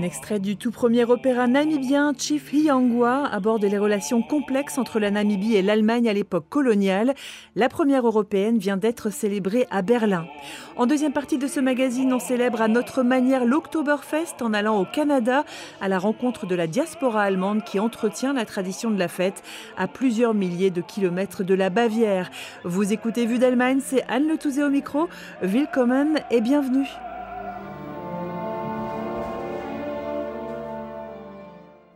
[0.00, 5.10] Un extrait du tout premier opéra namibien Chief Hiangwa aborde les relations complexes entre la
[5.10, 7.12] Namibie et l'Allemagne à l'époque coloniale.
[7.54, 10.24] La première européenne vient d'être célébrée à Berlin.
[10.78, 14.86] En deuxième partie de ce magazine, on célèbre à notre manière l'Oktoberfest en allant au
[14.86, 15.44] Canada
[15.82, 19.42] à la rencontre de la diaspora allemande qui entretient la tradition de la fête
[19.76, 22.30] à plusieurs milliers de kilomètres de la Bavière.
[22.64, 25.10] Vous écoutez Vue d'Allemagne, c'est Anne Le Touzé au micro.
[25.42, 26.88] Willkommen et bienvenue.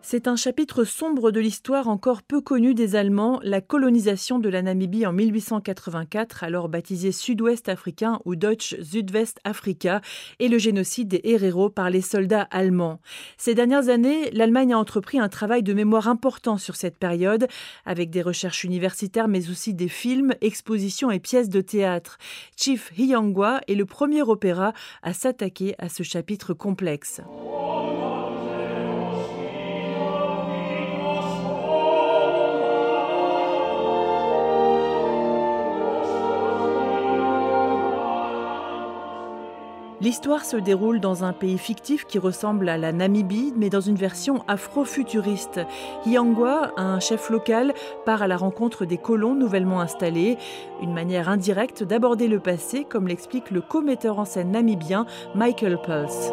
[0.06, 4.60] C'est un chapitre sombre de l'histoire encore peu connue des Allemands, la colonisation de la
[4.60, 10.02] Namibie en 1884, alors baptisée Sud-Ouest africain ou Deutsch Südwest Africa,
[10.40, 13.00] et le génocide des Herero par les soldats allemands.
[13.38, 17.48] Ces dernières années, l'Allemagne a entrepris un travail de mémoire important sur cette période,
[17.86, 22.18] avec des recherches universitaires mais aussi des films, expositions et pièces de théâtre.
[22.58, 27.22] Chief Hyangwa est le premier opéra à s'attaquer à ce chapitre complexe.
[40.00, 43.94] L'histoire se déroule dans un pays fictif qui ressemble à la Namibie, mais dans une
[43.94, 45.60] version afro-futuriste.
[46.04, 47.72] Hyangwa, un chef local,
[48.04, 50.36] part à la rencontre des colons nouvellement installés,
[50.82, 56.32] une manière indirecte d'aborder le passé, comme l'explique le commetteur en scène namibien Michael Pulse.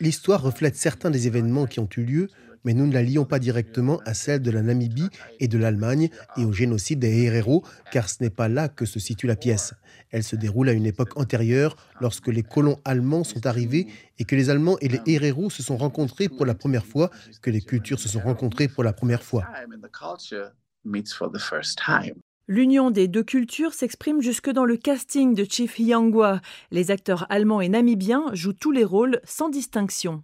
[0.00, 2.28] L'histoire reflète certains des événements qui ont eu lieu,
[2.64, 5.08] mais nous ne la lions pas directement à celle de la Namibie
[5.40, 8.98] et de l'Allemagne et au génocide des Herero, car ce n'est pas là que se
[8.98, 9.74] situe la pièce.
[10.10, 13.86] Elle se déroule à une époque antérieure, lorsque les colons allemands sont arrivés
[14.18, 17.10] et que les Allemands et les Herero se sont rencontrés pour la première fois,
[17.42, 19.44] que les cultures se sont rencontrées pour la première fois.
[22.46, 26.42] L'union des deux cultures s'exprime jusque dans le casting de Chief Hyangwa.
[26.70, 30.22] Les acteurs allemands et namibiens jouent tous les rôles sans distinction.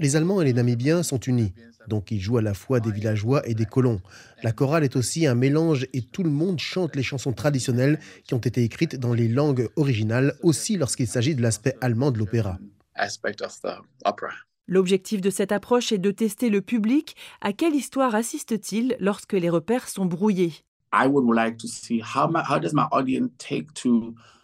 [0.00, 1.52] Les Allemands et les Namibiens sont unis,
[1.88, 4.00] donc ils jouent à la fois des villageois et des colons.
[4.42, 8.34] La chorale est aussi un mélange et tout le monde chante les chansons traditionnelles qui
[8.34, 12.58] ont été écrites dans les langues originales, aussi lorsqu'il s'agit de l'aspect allemand de l'opéra.
[14.66, 17.16] L'objectif de cette approche est de tester le public.
[17.40, 20.54] À quelle histoire assiste-t-il lorsque les repères sont brouillés?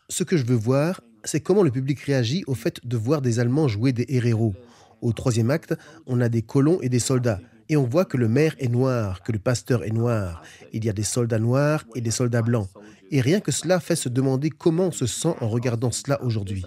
[0.08, 3.38] Ce que je veux voir, c'est comment le public réagit au fait de voir des
[3.38, 4.54] Allemands jouer des héros.
[5.00, 5.74] Au troisième acte,
[6.06, 7.40] on a des colons et des soldats.
[7.68, 10.42] Et on voit que le maire est noir, que le pasteur est noir.
[10.72, 12.68] Il y a des soldats noirs et des soldats blancs.
[13.10, 16.64] Et rien que cela fait se demander comment on se sent en regardant cela aujourd'hui.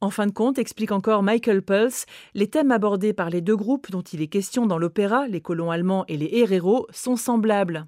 [0.00, 3.90] En fin de compte, explique encore Michael Pulse, les thèmes abordés par les deux groupes
[3.90, 7.86] dont il est question dans l'opéra, les colons allemands et les héros, sont semblables.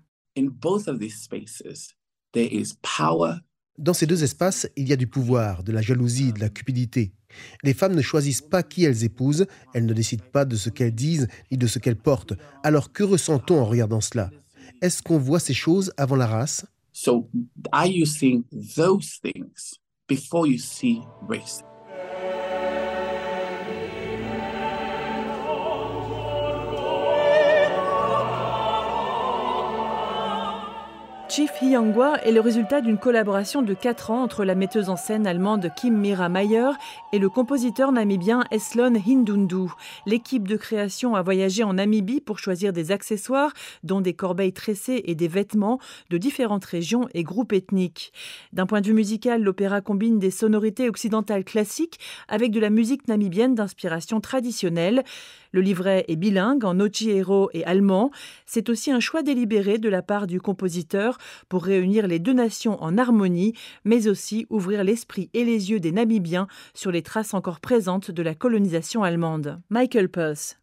[3.79, 7.13] Dans ces deux espaces, il y a du pouvoir, de la jalousie, de la cupidité.
[7.63, 10.95] Les femmes ne choisissent pas qui elles épousent, elles ne décident pas de ce qu'elles
[10.95, 12.35] disent ni de ce qu'elles portent.
[12.63, 14.31] Alors que ressent-on en regardant cela?
[14.83, 16.67] Est-ce qu'on voit ces choses avant la race?
[16.93, 17.31] So,
[17.73, 18.45] are you seeing
[18.77, 21.63] those things before you see race?
[31.31, 35.29] Chief Hyangwa est le résultat d'une collaboration de 4 ans entre la metteuse en scène
[35.29, 36.71] allemande Kim Mira Mayer
[37.13, 39.71] et le compositeur namibien Eslon Hindundu.
[40.07, 43.53] L'équipe de création a voyagé en Namibie pour choisir des accessoires,
[43.85, 45.79] dont des corbeilles tressées et des vêtements
[46.11, 48.13] de différentes régions et groupes ethniques.
[48.53, 53.07] D'un point de vue musical, l'opéra combine des sonorités occidentales classiques avec de la musique
[53.07, 55.05] namibienne d'inspiration traditionnelle.
[55.53, 58.11] Le livret est bilingue en Ochiero et allemand.
[58.47, 61.19] C'est aussi un choix délibéré de la part du compositeur
[61.49, 65.93] pour réunir les deux nations en harmonie, mais aussi ouvrir l'esprit et les yeux des
[65.93, 69.61] Namibiens sur les traces encore présentes de la colonisation allemande.
[69.71, 70.57] Michael Puss.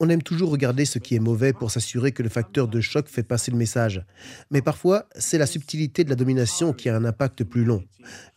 [0.00, 3.08] On aime toujours regarder ce qui est mauvais pour s'assurer que le facteur de choc
[3.08, 4.04] fait passer le message.
[4.52, 7.82] Mais parfois, c'est la subtilité de la domination qui a un impact plus long.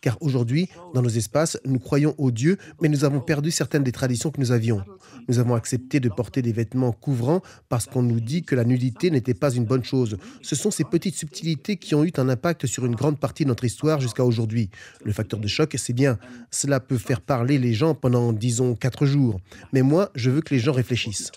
[0.01, 3.91] Car aujourd'hui, dans nos espaces, nous croyons aux dieux, mais nous avons perdu certaines des
[3.91, 4.83] traditions que nous avions.
[5.27, 9.11] Nous avons accepté de porter des vêtements couvrants parce qu'on nous dit que la nudité
[9.11, 10.17] n'était pas une bonne chose.
[10.41, 13.49] Ce sont ces petites subtilités qui ont eu un impact sur une grande partie de
[13.49, 14.71] notre histoire jusqu'à aujourd'hui.
[15.05, 16.17] Le facteur de choc, c'est bien.
[16.49, 19.39] Cela peut faire parler les gens pendant, disons, quatre jours.
[19.73, 21.31] Mais moi, je veux que les gens réfléchissent.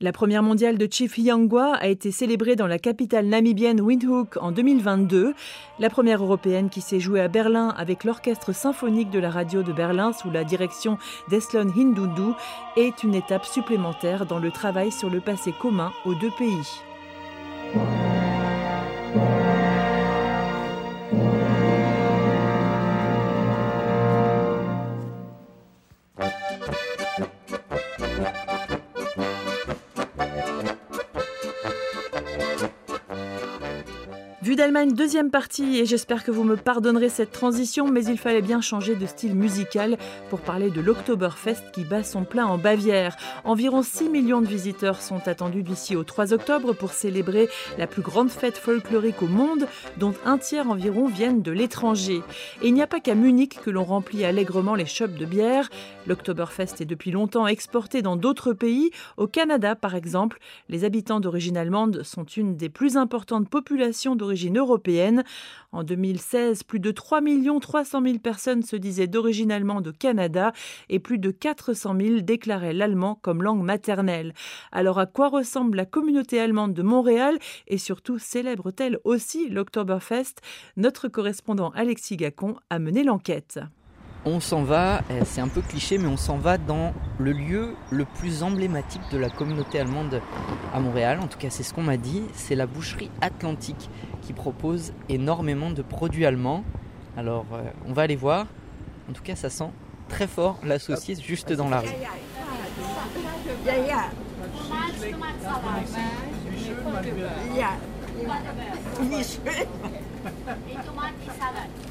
[0.00, 4.50] La première mondiale de Chief Hyangwa a été célébrée dans la capitale namibienne Windhoek en
[4.50, 5.34] 2022.
[5.78, 9.72] La première européenne qui s'est jouée à Berlin avec l'orchestre symphonique de la radio de
[9.72, 10.98] Berlin sous la direction
[11.30, 12.32] d'Eslon Hindundu
[12.76, 16.93] est une étape supplémentaire dans le travail sur le passé commun aux deux pays.
[34.74, 38.60] d'Allemagne, deuxième partie, et j'espère que vous me pardonnerez cette transition, mais il fallait bien
[38.60, 39.96] changer de style musical
[40.30, 43.16] pour parler de l'Oktoberfest qui bat son plein en Bavière.
[43.44, 47.48] Environ 6 millions de visiteurs sont attendus d'ici au 3 octobre pour célébrer
[47.78, 49.68] la plus grande fête folklorique au monde,
[49.98, 52.22] dont un tiers environ viennent de l'étranger.
[52.60, 55.70] Et il n'y a pas qu'à Munich que l'on remplit allègrement les shops de bière.
[56.08, 58.90] L'Oktoberfest est depuis longtemps exporté dans d'autres pays.
[59.18, 64.58] Au Canada, par exemple, les habitants d'origine allemande sont une des plus importantes populations d'origine
[64.58, 64.63] européenne.
[65.72, 67.20] En 2016, plus de 3
[67.60, 70.52] 300 000 personnes se disaient d'origine allemande au Canada
[70.88, 74.34] et plus de 400 000 déclaraient l'allemand comme langue maternelle.
[74.72, 77.38] Alors à quoi ressemble la communauté allemande de Montréal
[77.68, 80.34] et surtout célèbre-t-elle aussi l'Oktoberfest?
[80.76, 83.60] Notre correspondant Alexis Gacon a mené l'enquête
[84.26, 87.74] on s'en va, euh, c'est un peu cliché, mais on s'en va dans le lieu
[87.90, 90.20] le plus emblématique de la communauté allemande
[90.72, 91.20] à Montréal.
[91.20, 92.22] En tout cas, c'est ce qu'on m'a dit.
[92.32, 93.90] C'est la boucherie Atlantique
[94.26, 96.64] qui propose énormément de produits allemands.
[97.16, 98.46] Alors, euh, on va aller voir.
[99.08, 99.70] En tout cas, ça sent
[100.08, 101.88] très fort la saucisse juste dans la rue.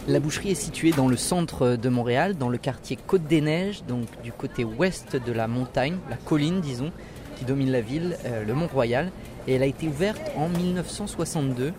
[0.07, 4.31] La boucherie est située dans le centre de Montréal, dans le quartier Côte-des-Neiges, donc du
[4.31, 6.91] côté ouest de la montagne, la colline disons,
[7.37, 9.11] qui domine la ville, euh, le Mont-Royal.
[9.47, 11.73] Et elle a été ouverte en 1962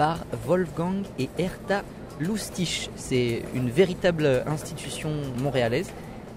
[0.00, 1.82] par Wolfgang et Hertha
[2.18, 2.88] Lustig.
[2.96, 5.90] C'est une véritable institution montréalaise.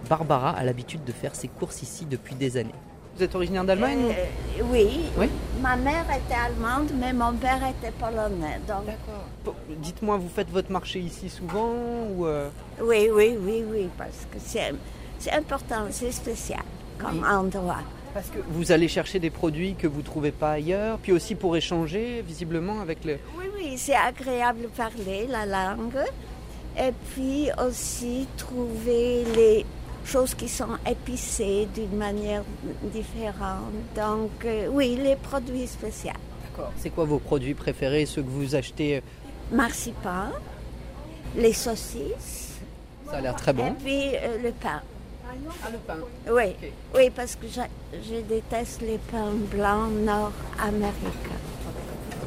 [0.09, 2.75] Barbara a l'habitude de faire ses courses ici depuis des années.
[3.15, 5.03] Vous êtes originaire d'Allemagne euh, oui.
[5.17, 5.29] oui.
[5.61, 8.59] Ma mère était allemande, mais mon père était polonais.
[8.67, 9.55] D'accord.
[9.77, 11.71] Dites-moi, vous faites votre marché ici souvent
[12.17, 12.49] ou euh?
[12.81, 14.73] Oui, oui, oui, oui, parce que c'est
[15.31, 16.63] important, c'est spécial
[16.99, 17.83] comme endroit.
[18.13, 21.33] Parce que vous allez chercher des produits que vous ne trouvez pas ailleurs, puis aussi
[21.35, 23.17] pour échanger visiblement avec le...
[23.37, 25.97] Oui, oui, c'est agréable de parler la langue,
[26.77, 29.65] et puis aussi trouver les
[30.05, 32.43] choses qui sont épicées d'une manière
[32.93, 33.71] différente.
[33.95, 36.11] Donc, euh, oui, les produits spéciaux.
[36.49, 36.71] D'accord.
[36.77, 39.01] C'est quoi vos produits préférés, ceux que vous achetez
[39.51, 40.29] Marzipan,
[41.35, 42.59] les saucisses.
[43.09, 43.67] Ça a l'air très bon.
[43.67, 44.81] Et puis euh, le pain.
[45.63, 45.97] Ah, le pain
[46.31, 46.55] Oui,
[46.95, 47.61] oui parce que je,
[48.01, 51.39] je déteste les pains blancs nord-américains.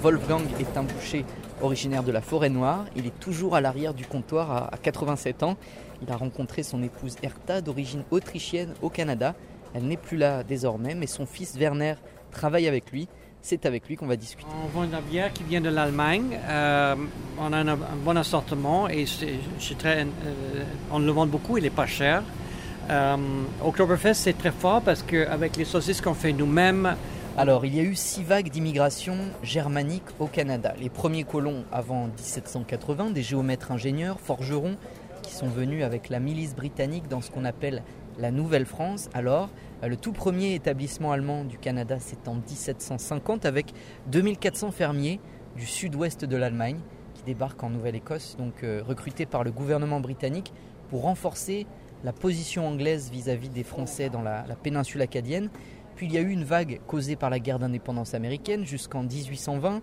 [0.02, 1.24] Wolfgang est un boucher
[1.62, 2.84] originaire de la forêt noire.
[2.96, 5.56] Il est toujours à l'arrière du comptoir à 87 ans.
[6.02, 9.34] Il a rencontré son épouse Hertha d'origine autrichienne au Canada.
[9.74, 11.94] Elle n'est plus là désormais, mais son fils Werner
[12.30, 13.08] travaille avec lui.
[13.42, 14.48] C'est avec lui qu'on va discuter.
[14.64, 16.38] On vend de la bière qui vient de l'Allemagne.
[16.48, 16.96] Euh,
[17.38, 19.04] on a un, bon assortiment et
[19.78, 22.22] très, euh, on le vend beaucoup, il n'est pas cher.
[22.88, 23.16] Euh,
[23.64, 26.96] Oktoberfest, c'est très fort parce qu'avec les saucisses qu'on fait nous-mêmes,
[27.38, 30.72] alors, il y a eu six vagues d'immigration germanique au Canada.
[30.80, 34.78] Les premiers colons avant 1780, des géomètres ingénieurs, forgerons,
[35.20, 37.82] qui sont venus avec la milice britannique dans ce qu'on appelle
[38.18, 39.10] la Nouvelle-France.
[39.12, 39.50] Alors,
[39.82, 43.66] euh, le tout premier établissement allemand du Canada, c'est en 1750 avec
[44.06, 45.20] 2400 fermiers
[45.56, 46.78] du sud-ouest de l'Allemagne
[47.12, 50.54] qui débarquent en Nouvelle-Écosse, donc euh, recrutés par le gouvernement britannique
[50.88, 51.66] pour renforcer
[52.06, 55.50] la position anglaise vis-à-vis des Français dans la, péninsule acadienne.
[55.96, 59.82] Puis il y a eu une vague causée par la guerre d'indépendance américaine jusqu'en 1820.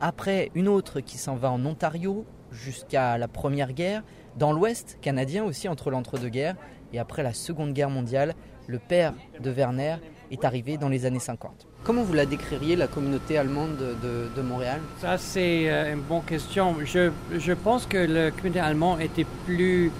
[0.00, 4.02] Après, une autre qui s'en va en Ontario jusqu'à la Première Guerre,
[4.38, 6.56] dans l'Ouest canadien aussi entre l'entre-deux-guerres,
[6.94, 8.34] et après la Seconde Guerre mondiale,
[8.66, 9.96] le père de Werner
[10.30, 11.66] est arrivé dans les années 50.
[11.84, 14.80] Comment vous la décririez, la communauté allemande de, Montréal?
[14.98, 16.76] Ça, c'est euh, une bonne question.
[16.84, 19.90] Je, je, pense que la communauté allemande était plus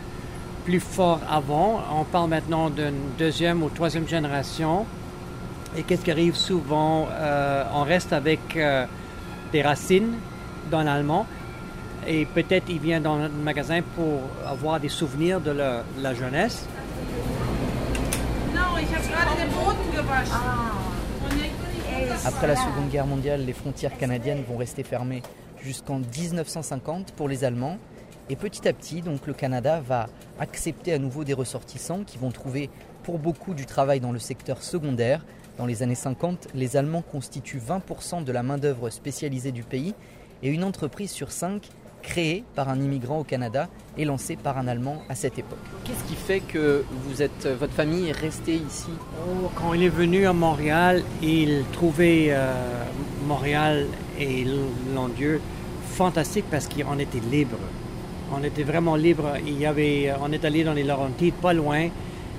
[0.64, 1.80] plus fort avant.
[1.92, 4.86] On parle maintenant d'une deuxième ou troisième génération.
[5.76, 8.86] Et qu'est-ce qui arrive souvent euh, On reste avec euh,
[9.52, 10.14] des racines
[10.70, 11.26] dans l'allemand.
[12.06, 16.66] Et peut-être il vient dans le magasin pour avoir des souvenirs de la, jeunesse.
[22.24, 25.22] Après la Seconde Guerre mondiale, les frontières canadiennes vont rester fermées
[25.62, 27.78] jusqu'en 1950 pour les Allemands.
[28.30, 30.06] Et petit à petit, donc, le Canada va
[30.38, 32.70] accepter à nouveau des ressortissants qui vont trouver
[33.02, 35.24] pour beaucoup du travail dans le secteur secondaire.
[35.58, 39.96] Dans les années 50, les Allemands constituent 20% de la main-d'œuvre spécialisée du pays
[40.44, 41.70] et une entreprise sur cinq
[42.02, 43.68] créée par un immigrant au Canada
[43.98, 45.58] et lancée par un Allemand à cette époque.
[45.84, 48.90] Qu'est-ce qui fait que vous êtes, votre famille est restée ici?
[49.28, 52.54] Oh, Quand il est venu à Montréal, il trouvait euh,
[53.26, 53.86] Montréal
[54.20, 54.46] et
[54.94, 55.40] Londieu
[55.90, 57.58] fantastique parce qu'on était libre.
[58.32, 59.32] On était vraiment libre.
[59.44, 61.88] Il y avait, on est allé dans les Laurentides, pas loin,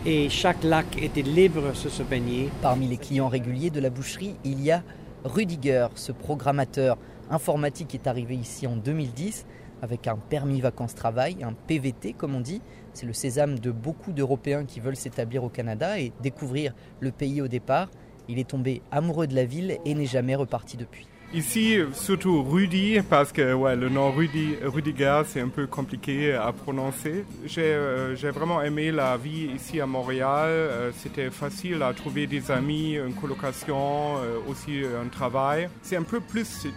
[0.05, 2.50] et chaque lac était libre sur se baigner.
[2.62, 4.83] Parmi les clients réguliers de la boucherie, il y a
[5.25, 6.98] Rudiger, ce programmateur
[7.29, 9.45] informatique est arrivé ici en 2010
[9.81, 12.62] avec un permis vacances-travail, un PVT comme on dit.
[12.93, 17.41] C'est le sésame de beaucoup d'Européens qui veulent s'établir au Canada et découvrir le pays
[17.41, 17.89] au départ.
[18.29, 21.07] Il est tombé amoureux de la ville et n'est jamais reparti depuis.
[21.33, 26.51] Ici, surtout Rudy, parce que ouais, le nom Rudy, Rudiger, c'est un peu compliqué à
[26.51, 27.23] prononcer.
[27.45, 30.50] J'ai euh, vraiment aimé la vie ici à Montréal.
[30.50, 35.69] Euh, C'était facile à trouver des amis, une colocation, euh, aussi un travail.
[35.81, 36.67] C'est un peu plus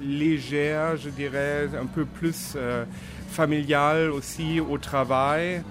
[0.00, 2.56] légère, je dirais, un peu plus
[3.28, 5.62] familiale aussi au travail.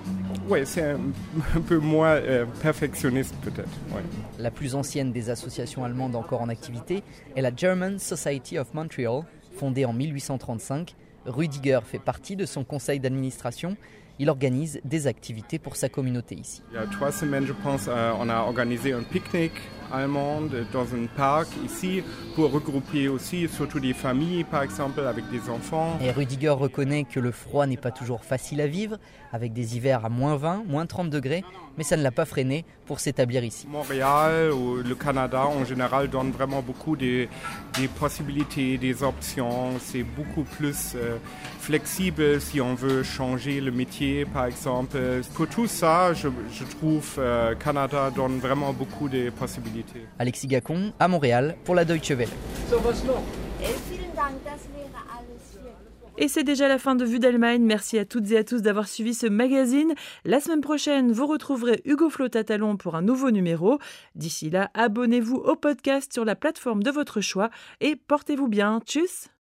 [0.48, 3.70] Oui, c'est un, peu moins euh, perfectionniste peut-être.
[4.40, 7.04] La plus ancienne des associations allemandes encore en activité
[7.36, 9.24] est la German Society of Montreal,
[9.58, 10.96] fondée en 1835.
[11.26, 13.76] Rudiger fait partie de son conseil d'administration.
[14.20, 16.64] Il organise des activités pour sa communauté ici.
[16.72, 19.62] Il y a trois semaines, je pense, euh, on a organisé un pique-nique
[19.94, 22.04] allemande dans un parc ici
[22.36, 25.98] pour regrouper aussi surtout des familles par exemple avec des enfants.
[26.02, 28.98] Et Rudiger reconnaît que le froid n'est pas toujours facile à vivre
[29.34, 31.44] avec des hivers à moins 20, moins 30 degrés,
[31.78, 33.68] mais ça ne l'a pas freiné pour s'établir ici.
[33.68, 37.28] Montréal ou le Canada en général donne vraiment beaucoup de,
[37.78, 39.74] des possibilités, des options.
[39.80, 41.18] C'est beaucoup plus euh,
[41.60, 44.98] flexible si on veut changer le métier par exemple.
[45.34, 46.30] Pour tout ça, je,
[46.80, 49.77] trouve que euh, Canada donne vraiment beaucoup de possibilités.
[50.20, 52.30] Alexis Gacon à Montréal pour la Deutsche Welle.
[56.20, 57.62] Et c'est déjà la fin de Vue d'Allemagne.
[57.62, 59.94] Merci à toutes et à tous d'avoir suivi ce magazine.
[60.26, 63.78] La semaine prochaine, vous retrouverez Hugo Flotatalon pour un nouveau numéro.
[64.16, 68.80] D'ici là, abonnez-vous au podcast sur la plateforme de votre choix et portez-vous bien.
[68.84, 69.30] Tchuss